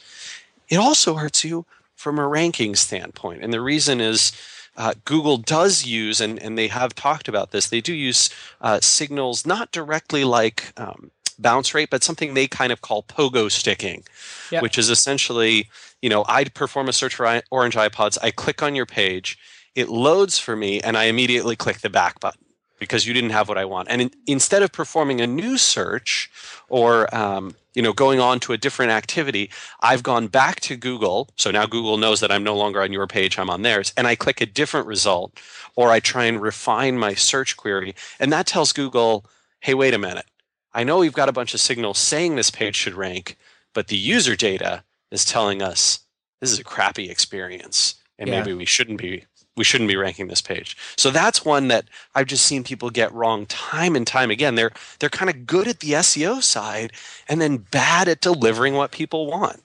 [0.69, 3.43] It also hurts you from a ranking standpoint.
[3.43, 4.31] And the reason is,
[4.77, 8.29] uh, Google does use, and, and they have talked about this, they do use
[8.61, 13.51] uh, signals not directly like um, bounce rate, but something they kind of call pogo
[13.51, 14.03] sticking,
[14.51, 14.61] yep.
[14.61, 15.69] which is essentially,
[16.01, 19.37] you know, I perform a search for orange iPods, I click on your page,
[19.75, 22.45] it loads for me, and I immediately click the back button
[22.79, 23.87] because you didn't have what I want.
[23.89, 26.29] And in, instead of performing a new search
[26.69, 29.49] or um, you know going on to a different activity,
[29.81, 31.29] I've gone back to Google.
[31.35, 34.07] So now Google knows that I'm no longer on your page; I'm on theirs, and
[34.07, 35.39] I click a different result,
[35.75, 39.25] or I try and refine my search query, and that tells Google,
[39.59, 40.25] "Hey, wait a minute.
[40.75, 43.37] I know we've got a bunch of signals saying this page should rank,
[43.73, 46.01] but the user data is telling us
[46.41, 48.39] this is a crappy experience and yeah.
[48.39, 49.23] maybe we shouldn't be
[49.57, 50.75] we shouldn't be ranking this page.
[50.97, 54.55] So that's one that I've just seen people get wrong time and time again.
[54.55, 56.91] They're they're kind of good at the SEO side
[57.29, 59.63] and then bad at delivering what people want.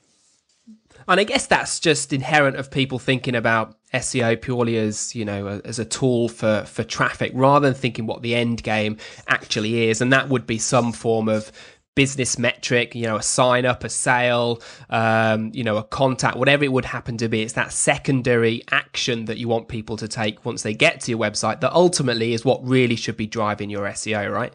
[1.08, 5.60] And I guess that's just inherent of people thinking about SEO purely as you know
[5.64, 8.96] as a tool for for traffic rather than thinking what the end game
[9.28, 11.50] actually is, and that would be some form of
[11.94, 16.64] business metric, you know, a sign up, a sale, um, you know, a contact, whatever
[16.64, 17.42] it would happen to be.
[17.42, 21.20] It's that secondary action that you want people to take once they get to your
[21.20, 24.54] website that ultimately is what really should be driving your SEO, right?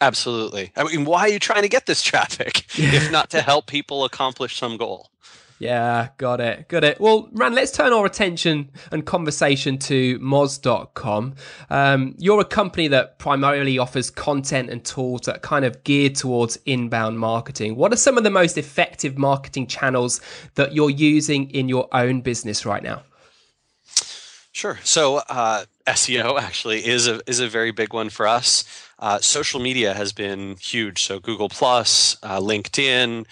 [0.00, 0.72] Absolutely.
[0.76, 4.04] I mean, why are you trying to get this traffic if not to help people
[4.04, 5.11] accomplish some goal?
[5.62, 7.00] Yeah, got it, got it.
[7.00, 11.36] Well, Rand, let's turn our attention and conversation to Moz.com.
[11.70, 16.58] Um, you're a company that primarily offers content and tools that kind of geared towards
[16.66, 17.76] inbound marketing.
[17.76, 20.20] What are some of the most effective marketing channels
[20.56, 23.04] that you're using in your own business right now?
[24.50, 24.80] Sure.
[24.82, 28.64] So uh, SEO actually is a is a very big one for us.
[28.98, 31.04] Uh, social media has been huge.
[31.04, 33.26] So Google Plus, uh, LinkedIn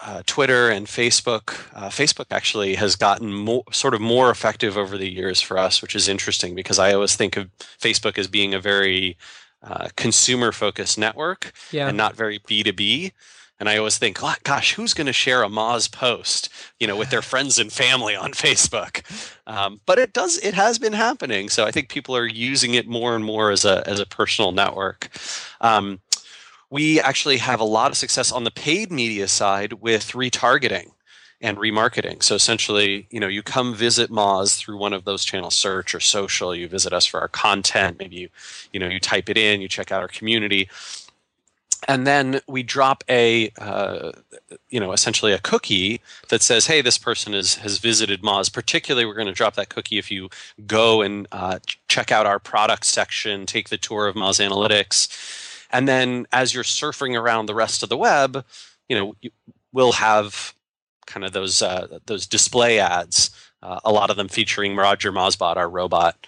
[0.00, 1.54] uh, Twitter and Facebook.
[1.74, 5.80] Uh, Facebook actually has gotten more, sort of more effective over the years for us,
[5.82, 7.48] which is interesting because I always think of
[7.80, 9.16] Facebook as being a very
[9.62, 11.88] uh, consumer focused network Yeah.
[11.88, 13.12] and not very B2B.
[13.60, 16.48] And I always think, "Oh, gosh, who's going to share a Moz post,
[16.80, 19.02] you know, with their friends and family on Facebook?
[19.46, 21.48] Um, but it does, it has been happening.
[21.48, 24.50] So I think people are using it more and more as a as a personal
[24.50, 25.08] network.
[25.60, 26.00] Um,
[26.74, 30.90] we actually have a lot of success on the paid media side with retargeting
[31.40, 32.20] and remarketing.
[32.20, 36.00] So essentially, you know, you come visit Moz through one of those channels, search or
[36.00, 36.52] social.
[36.52, 38.00] You visit us for our content.
[38.00, 38.28] Maybe you,
[38.72, 39.60] you know, you type it in.
[39.60, 40.68] You check out our community,
[41.86, 44.10] and then we drop a, uh,
[44.68, 49.06] you know, essentially a cookie that says, "Hey, this person is has visited Moz." Particularly,
[49.06, 50.28] we're going to drop that cookie if you
[50.66, 55.43] go and uh, check out our product section, take the tour of Moz Analytics,
[55.74, 58.44] and then as you're surfing around the rest of the web,
[58.88, 59.30] you know, you,
[59.72, 60.54] we'll have
[61.06, 63.30] kind of those uh, those display ads.
[63.60, 66.26] Uh, a lot of them featuring Roger Mozbot, our robot,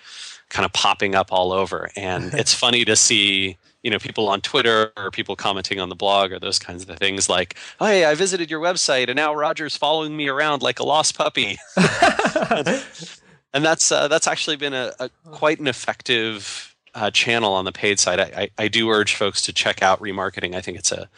[0.49, 4.41] kind of popping up all over, and it's funny to see you know people on
[4.41, 8.05] Twitter or people commenting on the blog or those kinds of things like, oh, "Hey,
[8.05, 13.65] I visited your website, and now Roger's following me around like a lost puppy." and
[13.65, 18.01] that's uh, that's actually been a, a quite an effective uh, channel on the paid
[18.01, 18.19] side.
[18.19, 18.25] I,
[18.59, 20.55] I, I do urge folks to check out remarketing.
[20.57, 21.09] I think it's a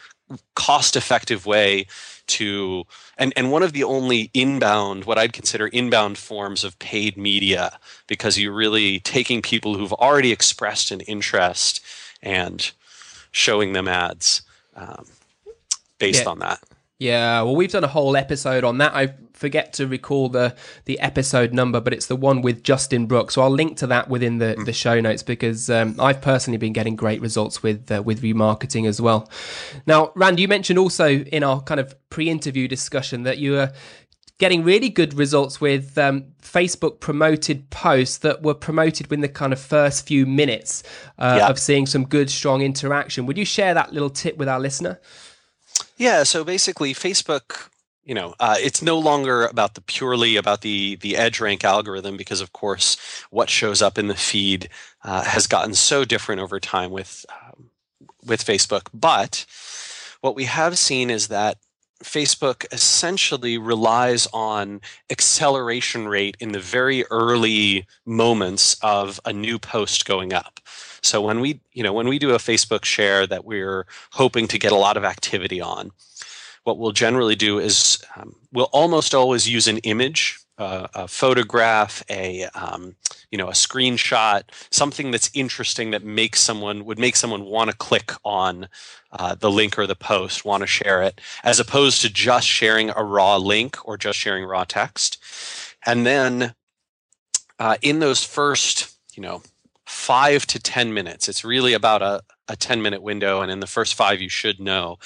[0.55, 1.87] cost-effective way
[2.27, 2.83] to
[3.17, 7.79] and, and one of the only inbound what i'd consider inbound forms of paid media
[8.05, 11.83] because you're really taking people who've already expressed an interest
[12.21, 12.71] and
[13.31, 14.43] showing them ads
[14.75, 15.05] um,
[15.97, 16.29] based Yeah.
[16.29, 16.59] on that
[16.99, 18.93] Yeah, well, we've done a whole episode on that.
[18.93, 23.33] I forget to recall the the episode number, but it's the one with Justin Brooks.
[23.35, 26.73] So I'll link to that within the, the show notes because um, I've personally been
[26.73, 29.29] getting great results with uh, with remarketing as well.
[29.85, 33.71] Now, Rand, you mentioned also in our kind of pre-interview discussion that you were
[34.39, 39.51] getting really good results with um, Facebook promoted posts that were promoted within the kind
[39.51, 40.81] of first few minutes
[41.17, 41.47] uh, Yeah.
[41.49, 43.25] of seeing some good, strong interaction.
[43.25, 44.99] Would you share that little tip with our listener?
[45.97, 47.67] Yeah, so basically, Facebook,
[48.09, 52.17] you know, uh, it's no longer about the purely about the the edge rank algorithm
[52.17, 52.97] because, of course,
[53.29, 54.67] what shows up in the feed
[55.03, 57.69] uh, has gotten so different over time with um,
[58.25, 58.87] with Facebook.
[58.91, 59.45] But
[60.21, 61.59] what we have seen is that
[62.03, 70.05] Facebook essentially relies on acceleration rate in the very early moments of a new post
[70.05, 70.59] going up.
[71.03, 74.57] So when we, you know, when we do a Facebook share that we're hoping to
[74.57, 75.91] get a lot of activity on,
[76.63, 82.03] what we'll generally do is um, we'll almost always use an image, uh, a photograph,
[82.09, 82.95] a um,
[83.31, 87.77] you know, a screenshot, something that's interesting that makes someone would make someone want to
[87.77, 88.67] click on
[89.11, 92.89] uh, the link or the post, want to share it, as opposed to just sharing
[92.89, 95.21] a raw link or just sharing raw text.
[95.85, 96.53] And then
[97.59, 99.43] uh, in those first, you know,
[99.89, 103.41] five to 10 minutes, it's really about a, a 10 minute window.
[103.41, 104.97] And in the first five, you should know.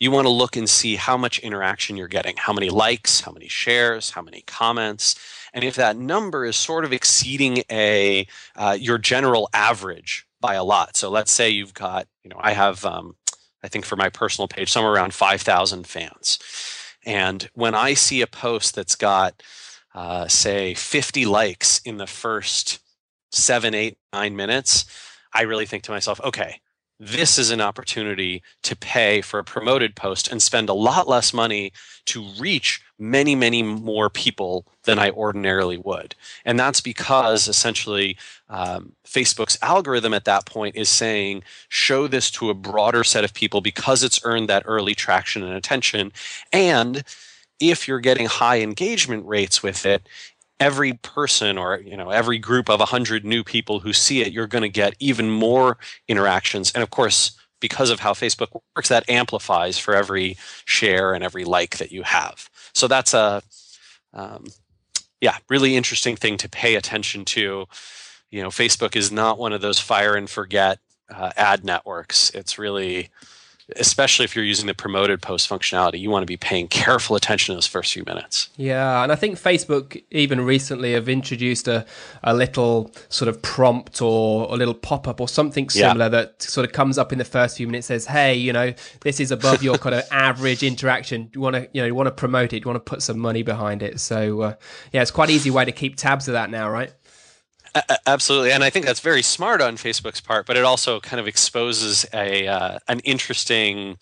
[0.00, 3.30] You want to look and see how much interaction you're getting, how many likes, how
[3.30, 5.14] many shares, how many comments.
[5.52, 10.64] And if that number is sort of exceeding a uh, your general average by a
[10.64, 13.14] lot, so let's say you've got, you know, I have, um,
[13.62, 16.40] I think for my personal page, somewhere around 5,000 fans.
[17.06, 19.44] And when I see a post that's got,
[19.94, 22.80] uh, say, 50 likes in the first
[23.34, 24.84] seven, eight, nine minutes,
[25.32, 26.60] I really think to myself, okay,
[27.00, 31.34] this is an opportunity to pay for a promoted post and spend a lot less
[31.34, 31.72] money
[32.06, 36.14] to reach many, many more people than I ordinarily would.
[36.44, 38.16] And that's because essentially
[38.48, 43.34] um, Facebook's algorithm at that point is saying, show this to a broader set of
[43.34, 46.12] people because it's earned that early traction and attention.
[46.52, 47.02] And
[47.58, 50.08] if you're getting high engagement rates with it,
[50.60, 54.46] every person or you know every group of 100 new people who see it you're
[54.46, 55.76] going to get even more
[56.08, 56.72] interactions.
[56.72, 61.44] And of course because of how facebook works that amplifies for every share and every
[61.44, 62.48] like that you have.
[62.74, 63.42] So that's a
[64.12, 64.46] um,
[65.20, 67.66] yeah really interesting thing to pay attention to.
[68.30, 70.78] You know facebook is not one of those fire and forget
[71.10, 72.30] uh, ad networks.
[72.30, 73.10] It's really
[73.76, 77.52] especially if you're using the promoted post functionality you want to be paying careful attention
[77.52, 81.86] to those first few minutes Yeah, and I think Facebook even recently have introduced a,
[82.22, 85.88] a little sort of prompt or a little pop up or something Yeah.
[85.88, 87.86] similar that sort of comes up in the first few minutes.
[87.86, 91.30] Says, "Hey, you know, this is above your kind of average interaction.
[91.34, 92.64] You want to, you know, you want to promote it.
[92.64, 94.54] You want to put some money behind it." So, uh,
[94.92, 96.92] yeah, it's quite an easy way to keep tabs of that now, right?
[98.06, 101.26] Absolutely, and I think that's very smart on Facebook's part, but it also kind of
[101.26, 103.96] exposes a uh, an interesting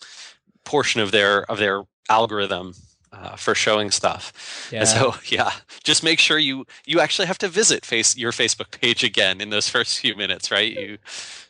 [0.63, 2.75] portion of their of their algorithm
[3.11, 4.69] uh, for showing stuff.
[4.71, 4.79] Yeah.
[4.79, 5.51] And so, yeah,
[5.83, 9.49] just make sure you you actually have to visit face your Facebook page again in
[9.49, 10.71] those first few minutes, right?
[10.71, 10.97] You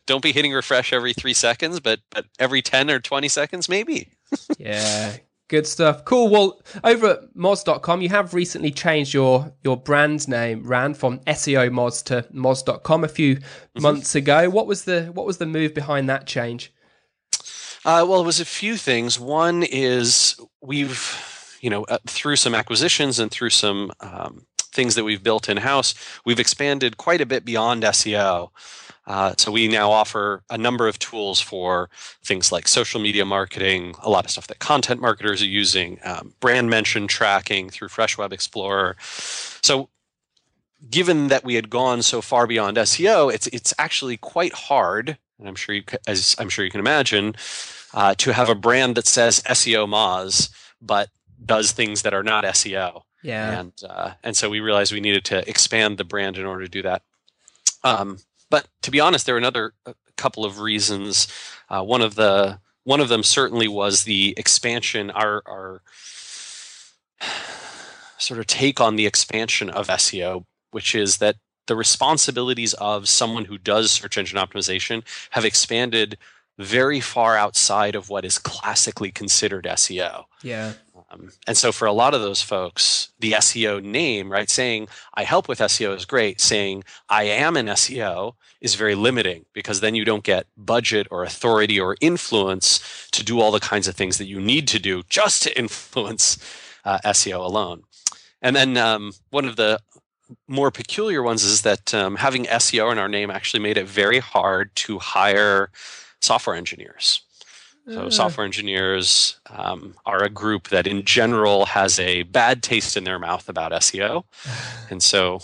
[0.05, 4.09] don't be hitting refresh every three seconds, but but every ten or twenty seconds, maybe.
[4.57, 5.17] yeah.
[5.53, 6.03] Good stuff.
[6.03, 6.29] Cool.
[6.29, 11.69] Well, over at moz.com, you have recently changed your your brand name, Rand, from SEO
[11.69, 13.37] Moz to moz.com a few
[13.79, 14.49] months ago.
[14.49, 16.73] What was the what was the move behind that change?
[17.85, 19.19] Uh, well, it was a few things.
[19.19, 25.03] One is we've, you know, uh, through some acquisitions and through some um, things that
[25.03, 25.93] we've built in house,
[26.25, 28.49] we've expanded quite a bit beyond SEO.
[29.05, 31.89] Uh, so we now offer a number of tools for
[32.23, 36.33] things like social media marketing, a lot of stuff that content marketers are using, um,
[36.39, 38.95] brand mention tracking through Fresh Web Explorer.
[39.61, 39.89] So
[40.89, 45.47] given that we had gone so far beyond SEO, it's it's actually quite hard, and
[45.47, 47.35] I'm sure you as I'm sure you can imagine,
[47.93, 50.49] uh, to have a brand that says SEO Moz
[50.81, 51.09] but
[51.45, 53.03] does things that are not SEO.
[53.21, 53.59] Yeah.
[53.59, 56.69] And uh, and so we realized we needed to expand the brand in order to
[56.69, 57.01] do that.
[57.83, 58.19] Um,
[58.53, 59.73] but to be honest, there are another
[60.15, 61.27] couple of reasons.
[61.71, 65.09] Uh, one of the one of them certainly was the expansion.
[65.09, 65.81] Our our
[68.19, 73.45] sort of take on the expansion of SEO, which is that the responsibilities of someone
[73.45, 76.19] who does search engine optimization have expanded
[76.59, 80.25] very far outside of what is classically considered SEO.
[80.43, 80.73] Yeah.
[81.13, 85.23] Um, and so for a lot of those folks, the SEO name, right, saying I
[85.23, 86.41] help with SEO is great.
[86.41, 91.23] Saying I am an SEO is very limiting because then you don't get budget or
[91.23, 95.03] authority or influence to do all the kinds of things that you need to do
[95.09, 96.37] just to influence
[96.85, 97.83] uh, SEO alone.
[98.41, 99.79] And then um, one of the
[100.47, 104.19] more peculiar ones is that um, having SEO in our name actually made it very
[104.19, 105.69] hard to hire
[106.21, 107.21] software engineers.
[107.85, 108.09] So, Ah.
[108.09, 113.19] software engineers um, are a group that, in general, has a bad taste in their
[113.19, 114.23] mouth about SEO,
[114.89, 115.41] and so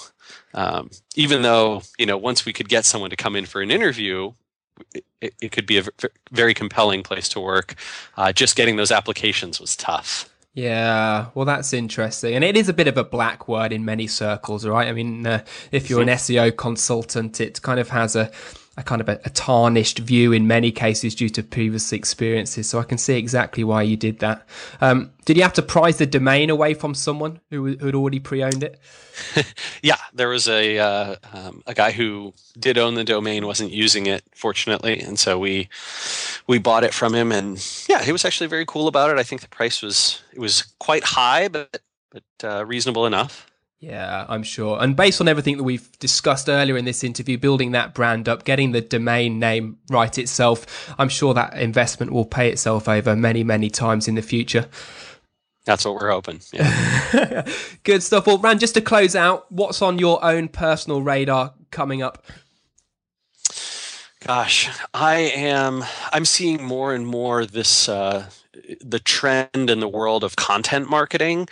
[0.54, 3.71] um, even though you know once we could get someone to come in for an
[3.71, 4.32] interview,
[5.21, 5.84] it, it could be a
[6.32, 7.75] very compelling place to work.
[8.15, 10.30] Uh, just getting those applications was tough.
[10.54, 14.08] Yeah, well, that's interesting, and it is a bit of a black word in many
[14.08, 14.88] circles, right?
[14.88, 18.32] I mean, uh, if you're an SEO consultant, it kind of has a,
[18.80, 22.70] a kind of a, a tarnished view in many cases due to previous experiences.
[22.70, 24.48] So I can see exactly why you did that.
[24.80, 28.63] Um, did you have to prize the domain away from someone who had already pre-owned
[28.63, 28.80] it?
[29.82, 34.06] Yeah, there was a uh, um, a guy who did own the domain, wasn't using
[34.08, 35.68] it, fortunately, and so we
[36.48, 37.32] we bought it from him.
[37.32, 39.18] And yeah, he was actually very cool about it.
[39.18, 43.49] I think the price was it was quite high, but but uh, reasonable enough.
[43.80, 44.78] Yeah, I'm sure.
[44.82, 48.44] And based on everything that we've discussed earlier in this interview, building that brand up,
[48.44, 53.42] getting the domain name right itself, I'm sure that investment will pay itself over many,
[53.44, 54.65] many times in the future.
[55.65, 56.42] That's what we're hoping.
[56.52, 57.48] Yeah.
[57.84, 58.28] Good stuff.
[58.28, 62.26] Well, Rand, just to close out, what's on your own personal radar coming up?
[64.26, 65.86] Gosh, I am.
[66.12, 68.30] I'm seeing more and more this uh,
[68.82, 71.48] the trend in the world of content marketing,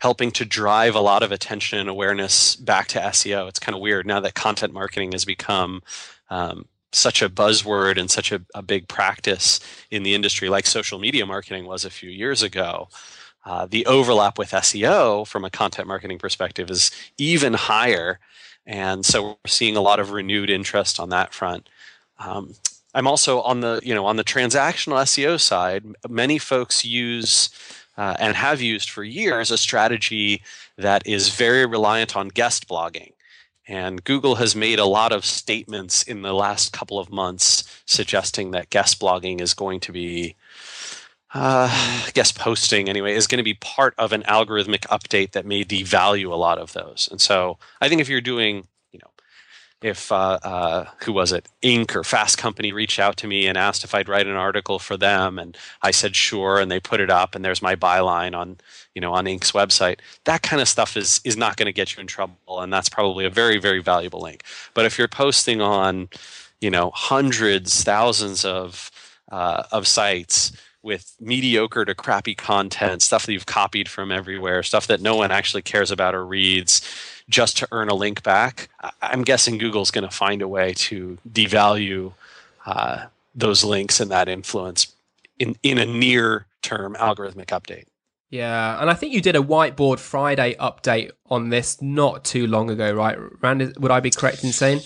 [0.00, 3.48] helping to drive a lot of attention and awareness back to SEO.
[3.48, 5.82] It's kind of weird now that content marketing has become
[6.30, 10.98] um, such a buzzword and such a, a big practice in the industry, like social
[10.98, 12.88] media marketing was a few years ago.
[13.44, 18.18] Uh, the overlap with SEO from a content marketing perspective is even higher.
[18.66, 21.68] And so we're seeing a lot of renewed interest on that front.
[22.18, 22.54] Um,
[22.92, 25.84] I'm also on the you know on the transactional SEO side.
[26.08, 27.50] Many folks use
[27.96, 30.42] uh, and have used for years a strategy
[30.76, 33.12] that is very reliant on guest blogging.
[33.68, 38.52] And Google has made a lot of statements in the last couple of months suggesting
[38.52, 40.36] that guest blogging is going to be
[41.34, 45.64] uh, guest posting anyway is going to be part of an algorithmic update that may
[45.64, 47.08] devalue a lot of those.
[47.10, 48.68] And so I think if you're doing,
[49.82, 51.94] if uh, uh, who was it, Inc.
[51.94, 54.96] or Fast Company reached out to me and asked if I'd write an article for
[54.96, 58.58] them, and I said sure, and they put it up, and there's my byline on,
[58.94, 59.98] you know, on Inc.'s website.
[60.24, 62.88] That kind of stuff is is not going to get you in trouble, and that's
[62.88, 64.42] probably a very very valuable link.
[64.74, 66.08] But if you're posting on,
[66.60, 68.90] you know, hundreds, thousands of
[69.30, 70.52] uh, of sites
[70.86, 75.32] with mediocre to crappy content, stuff that you've copied from everywhere, stuff that no one
[75.32, 76.80] actually cares about or reads,
[77.28, 78.68] just to earn a link back,
[79.02, 82.12] I'm guessing Google's going to find a way to devalue
[82.64, 84.94] uh, those links and that influence
[85.40, 87.86] in, in a near term algorithmic update.
[88.30, 92.70] Yeah, and I think you did a Whiteboard Friday update on this not too long
[92.70, 93.16] ago, right?
[93.40, 94.80] Rand, would I be correct in saying?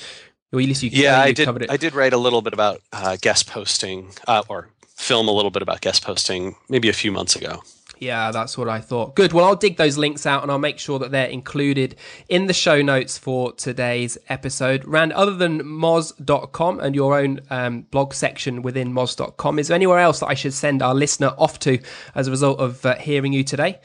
[0.52, 1.44] Or at least you, Yeah, you I did.
[1.44, 1.70] covered it.
[1.70, 4.68] I did write a little bit about uh, guest posting, uh, or
[5.00, 7.62] film a little bit about guest posting, maybe a few months ago.
[7.98, 9.14] Yeah, that's what I thought.
[9.14, 9.34] Good.
[9.34, 11.96] Well, I'll dig those links out and I'll make sure that they're included
[12.30, 14.86] in the show notes for today's episode.
[14.86, 19.98] Rand, other than moz.com and your own um, blog section within moz.com, is there anywhere
[19.98, 21.78] else that I should send our listener off to
[22.14, 23.78] as a result of uh, hearing you today?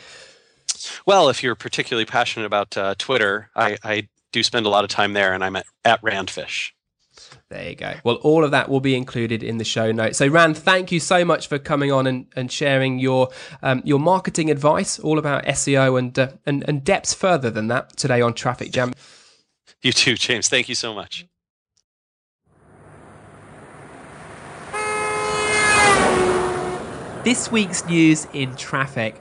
[1.06, 4.90] Well, if you're particularly passionate about uh, Twitter, I, I, do spend a lot of
[4.90, 6.72] time there and I'm at, at Randfish.
[7.50, 7.94] There you go.
[8.04, 10.18] Well, all of that will be included in the show notes.
[10.18, 13.30] So, Rand, thank you so much for coming on and, and sharing your
[13.62, 17.98] um, your marketing advice, all about SEO and, uh, and and depths further than that
[17.98, 18.94] today on Traffic Jam.
[19.82, 20.48] You too, James.
[20.48, 21.26] Thank you so much.
[27.24, 29.20] This week's news in traffic.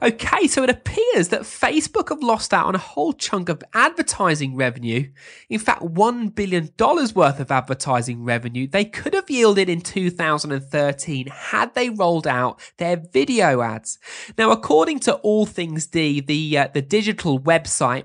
[0.00, 4.54] Okay, so it appears that Facebook have lost out on a whole chunk of advertising
[4.54, 5.10] revenue.
[5.48, 11.74] In fact, $1 billion worth of advertising revenue they could have yielded in 2013 had
[11.74, 13.98] they rolled out their video ads.
[14.36, 18.04] Now, according to All Things D, the, uh, the digital website,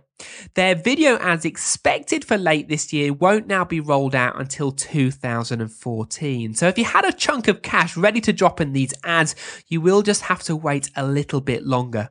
[0.56, 6.54] their video ads expected for late this year won't now be rolled out until 2014.
[6.54, 9.36] So if you had a chunk of cash ready to drop in these ads,
[9.68, 12.10] you will just have to wait a little bit longer.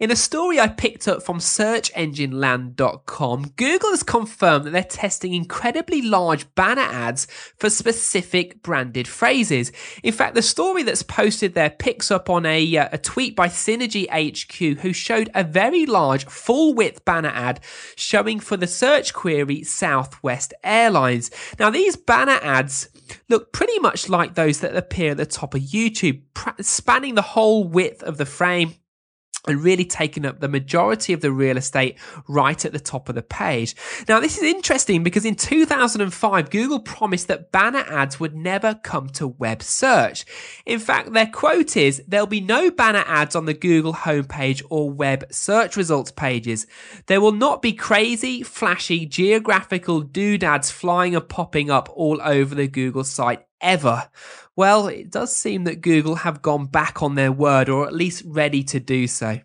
[0.00, 6.00] In a story I picked up from searchengineland.com, Google has confirmed that they're testing incredibly
[6.00, 7.26] large banner ads
[7.58, 9.70] for specific branded phrases.
[10.02, 13.48] In fact, the story that's posted there picks up on a, uh, a tweet by
[13.48, 17.60] Synergy HQ who showed a very large full width banner ad
[17.94, 21.30] showing for the search query Southwest Airlines.
[21.58, 22.88] Now, these banner ads
[23.28, 26.22] look pretty much like those that appear at the top of YouTube,
[26.62, 28.76] spanning the whole width of the frame
[29.46, 33.14] and really taking up the majority of the real estate right at the top of
[33.14, 33.74] the page.
[34.08, 39.08] Now, this is interesting because in 2005, Google promised that banner ads would never come
[39.10, 40.24] to web search.
[40.66, 44.90] In fact, their quote is there'll be no banner ads on the Google homepage or
[44.90, 46.66] web search results pages.
[47.06, 52.68] There will not be crazy, flashy, geographical doodads flying and popping up all over the
[52.68, 54.08] Google site ever.
[54.60, 58.24] Well, it does seem that Google have gone back on their word, or at least
[58.26, 59.40] ready to do so.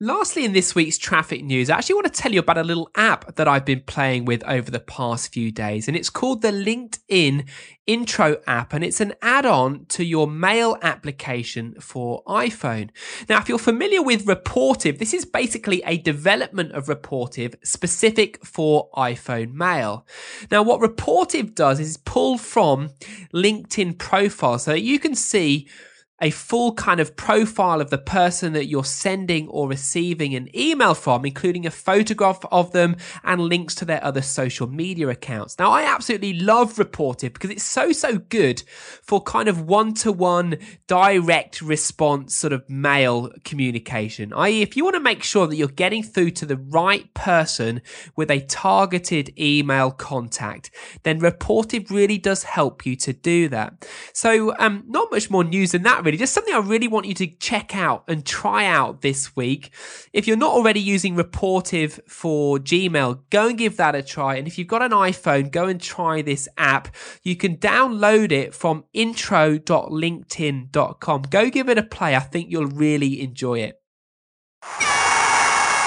[0.00, 2.88] Lastly, in this week's traffic news, I actually want to tell you about a little
[2.94, 6.52] app that I've been playing with over the past few days, and it's called the
[6.52, 7.48] LinkedIn
[7.84, 12.90] Intro app, and it's an add on to your mail application for iPhone.
[13.28, 18.88] Now, if you're familiar with Rapportive, this is basically a development of Rapportive specific for
[18.96, 20.06] iPhone mail.
[20.48, 22.90] Now, what Rapportive does is pull from
[23.34, 25.68] LinkedIn profiles so that you can see
[26.20, 30.94] a full kind of profile of the person that you're sending or receiving an email
[30.94, 35.58] from, including a photograph of them and links to their other social media accounts.
[35.58, 38.62] Now, I absolutely love Rapportive because it's so, so good
[39.02, 40.58] for kind of one to one
[40.88, 44.32] direct response sort of mail communication.
[44.32, 47.80] I.e., if you want to make sure that you're getting through to the right person
[48.16, 50.70] with a targeted email contact,
[51.04, 53.86] then Rapportive really does help you to do that.
[54.12, 56.18] So, um, not much more news than that really.
[56.18, 59.70] Just something I really want you to check out and try out this week.
[60.14, 64.36] If you're not already using Rapportive for Gmail, go and give that a try.
[64.36, 66.88] And if you've got an iPhone, go and try this app.
[67.22, 71.22] You can download it from intro.linkedin.com.
[71.22, 72.16] Go give it a play.
[72.16, 73.78] I think you'll really enjoy it.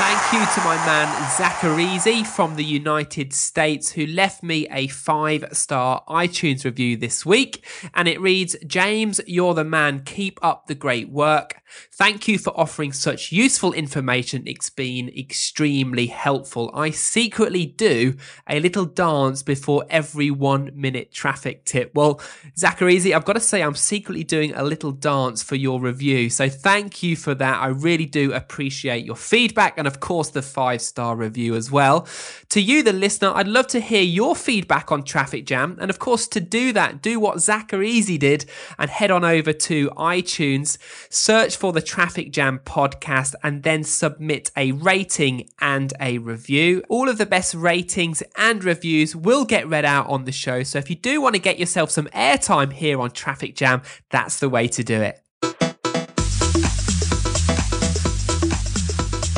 [0.03, 5.45] Thank you to my man Zacharizi from the United States who left me a five
[5.51, 7.63] star iTunes review this week.
[7.93, 9.99] And it reads James, you're the man.
[9.99, 11.61] Keep up the great work.
[11.93, 14.43] Thank you for offering such useful information.
[14.47, 16.71] It's been extremely helpful.
[16.73, 18.15] I secretly do
[18.47, 21.91] a little dance before every one minute traffic tip.
[21.93, 22.15] Well,
[22.57, 26.29] Zacharizi, I've got to say, I'm secretly doing a little dance for your review.
[26.31, 27.61] So thank you for that.
[27.61, 32.07] I really do appreciate your feedback and, of course, the five star review as well.
[32.49, 35.77] To you, the listener, I'd love to hear your feedback on Traffic Jam.
[35.79, 38.45] And, of course, to do that, do what Zacharizi did
[38.77, 40.77] and head on over to iTunes,
[41.09, 46.83] search for the Traffic Jam podcast and then submit a rating and a review.
[46.89, 50.63] All of the best ratings and reviews will get read out on the show.
[50.63, 54.39] So if you do want to get yourself some airtime here on Traffic Jam, that's
[54.39, 55.21] the way to do it.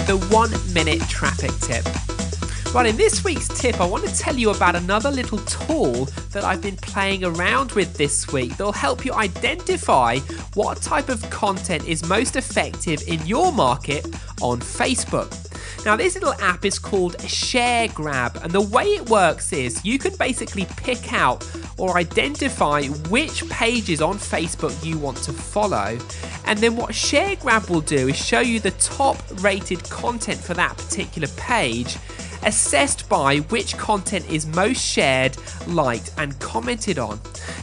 [0.06, 2.13] The one minute traffic tip.
[2.74, 6.44] Right, in this week's tip, I want to tell you about another little tool that
[6.44, 10.18] I've been playing around with this week that'll help you identify
[10.56, 14.04] what type of content is most effective in your market
[14.42, 15.30] on Facebook.
[15.86, 20.00] Now, this little app is called Share Grab, and the way it works is you
[20.00, 21.48] can basically pick out
[21.78, 26.00] or identify which pages on Facebook you want to follow.
[26.46, 30.56] And then what Share Grab will do is show you the top rated content for
[30.56, 31.98] that particular page
[32.46, 35.38] assessed by which content is most shared,
[35.68, 37.20] liked, and commented on.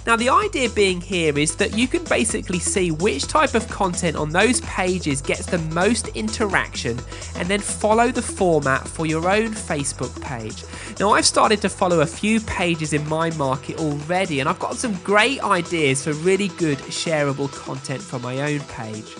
[0.07, 4.16] Now, the idea being here is that you can basically see which type of content
[4.16, 6.99] on those pages gets the most interaction
[7.37, 10.64] and then follow the format for your own Facebook page.
[10.99, 14.76] Now, I've started to follow a few pages in my market already, and I've got
[14.76, 19.14] some great ideas for really good shareable content for my own page.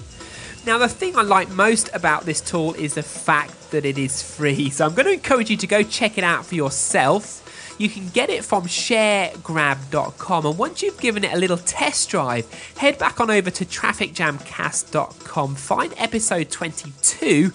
[0.67, 4.23] Now, the thing I like most about this tool is the fact that it is
[4.23, 4.69] free.
[4.69, 7.77] So I'm going to encourage you to go check it out for yourself.
[7.79, 10.47] You can get it from sharegrab.com.
[10.47, 12.47] And once you've given it a little test drive,
[12.77, 17.53] head back on over to trafficjamcast.com, find episode 22,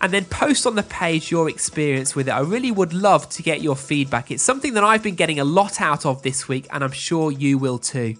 [0.00, 2.30] and then post on the page your experience with it.
[2.30, 4.30] I really would love to get your feedback.
[4.30, 7.32] It's something that I've been getting a lot out of this week, and I'm sure
[7.32, 8.14] you will too.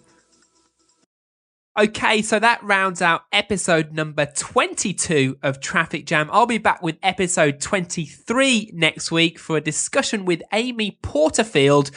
[1.81, 6.28] Okay, so that rounds out episode number 22 of Traffic Jam.
[6.31, 11.91] I'll be back with episode 23 next week for a discussion with Amy Porterfield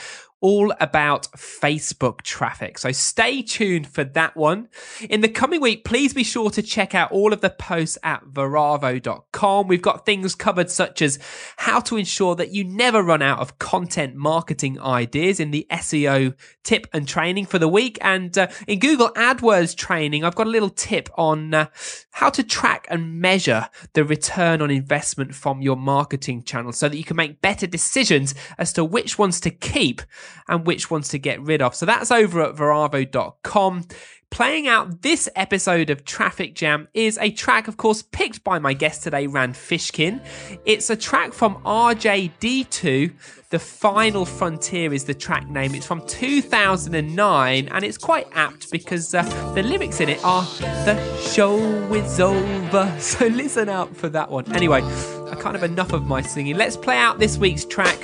[0.44, 2.78] all about Facebook traffic.
[2.78, 4.68] So stay tuned for that one.
[5.10, 8.26] In the coming week, please be sure to check out all of the posts at
[8.26, 9.70] varavo.com.
[9.70, 11.18] We've got things covered such as
[11.56, 16.36] how to ensure that you never run out of content marketing ideas in the SEO
[16.64, 17.98] tip and training for the week.
[18.02, 21.68] And uh, in Google AdWords training, I've got a little tip on uh,
[22.12, 26.98] how to track and measure the return on investment from your marketing channel so that
[26.98, 30.02] you can make better decisions as to which ones to keep
[30.48, 31.76] and which ones to get rid of.
[31.76, 33.86] So that's over at varavo.com.
[34.34, 38.74] Playing out this episode of Traffic Jam is a track, of course, picked by my
[38.74, 40.26] guest today, Rand Fishkin.
[40.66, 43.12] It's a track from RJD2.
[43.52, 45.76] The Final Frontier is the track name.
[45.76, 49.22] It's from 2009 and it's quite apt because uh,
[49.54, 50.42] the lyrics in it are
[50.86, 51.60] The show
[51.94, 52.92] is over.
[53.00, 54.52] So listen out for that one.
[54.52, 56.58] Anyway, I of have enough of my singing.
[56.58, 58.00] Let's play out this week's track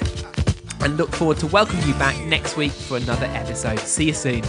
[0.82, 3.80] and look forward to welcoming you back next week for another episode.
[3.80, 4.44] See you soon.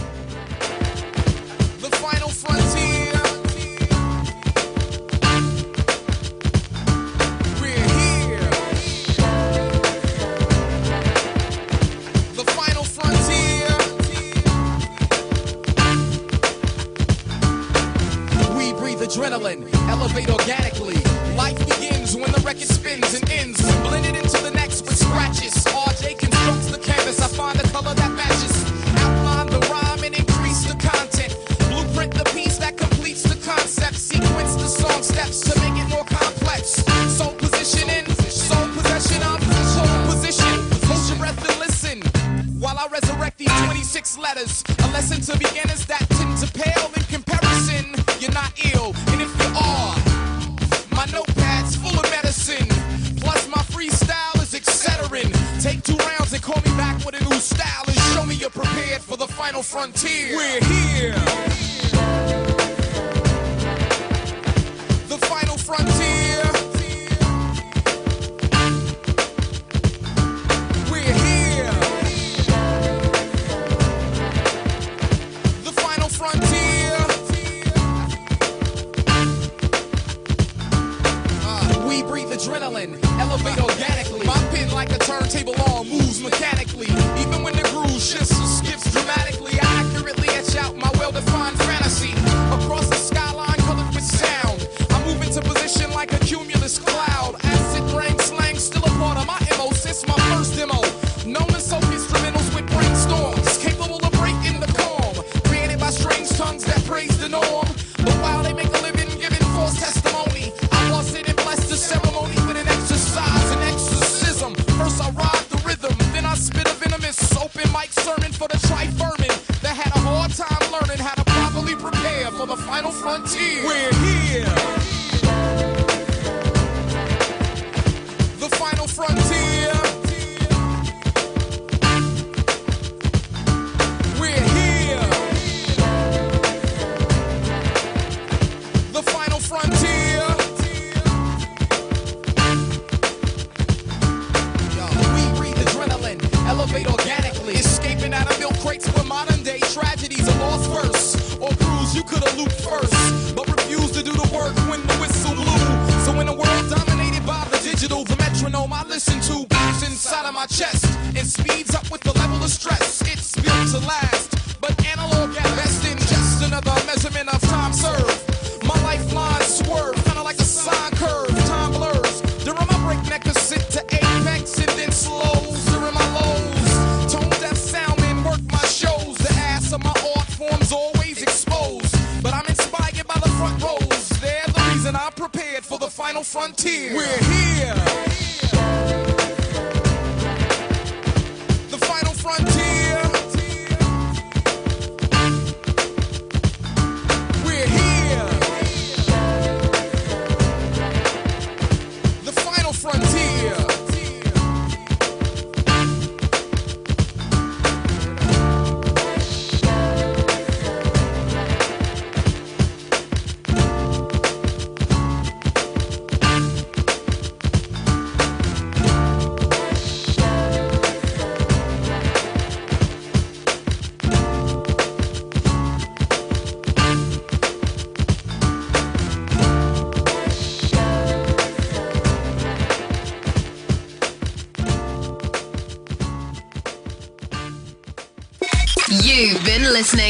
[173.11, 173.90] Mecca, sit to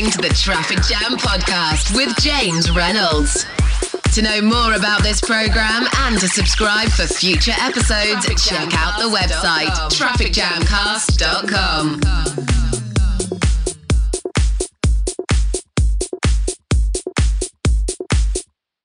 [0.02, 3.46] listening to the Traffic Jam Podcast with James Reynolds.
[4.14, 9.08] To know more about this program and to subscribe for future episodes, check out the
[9.10, 12.51] website trafficjamcast.com.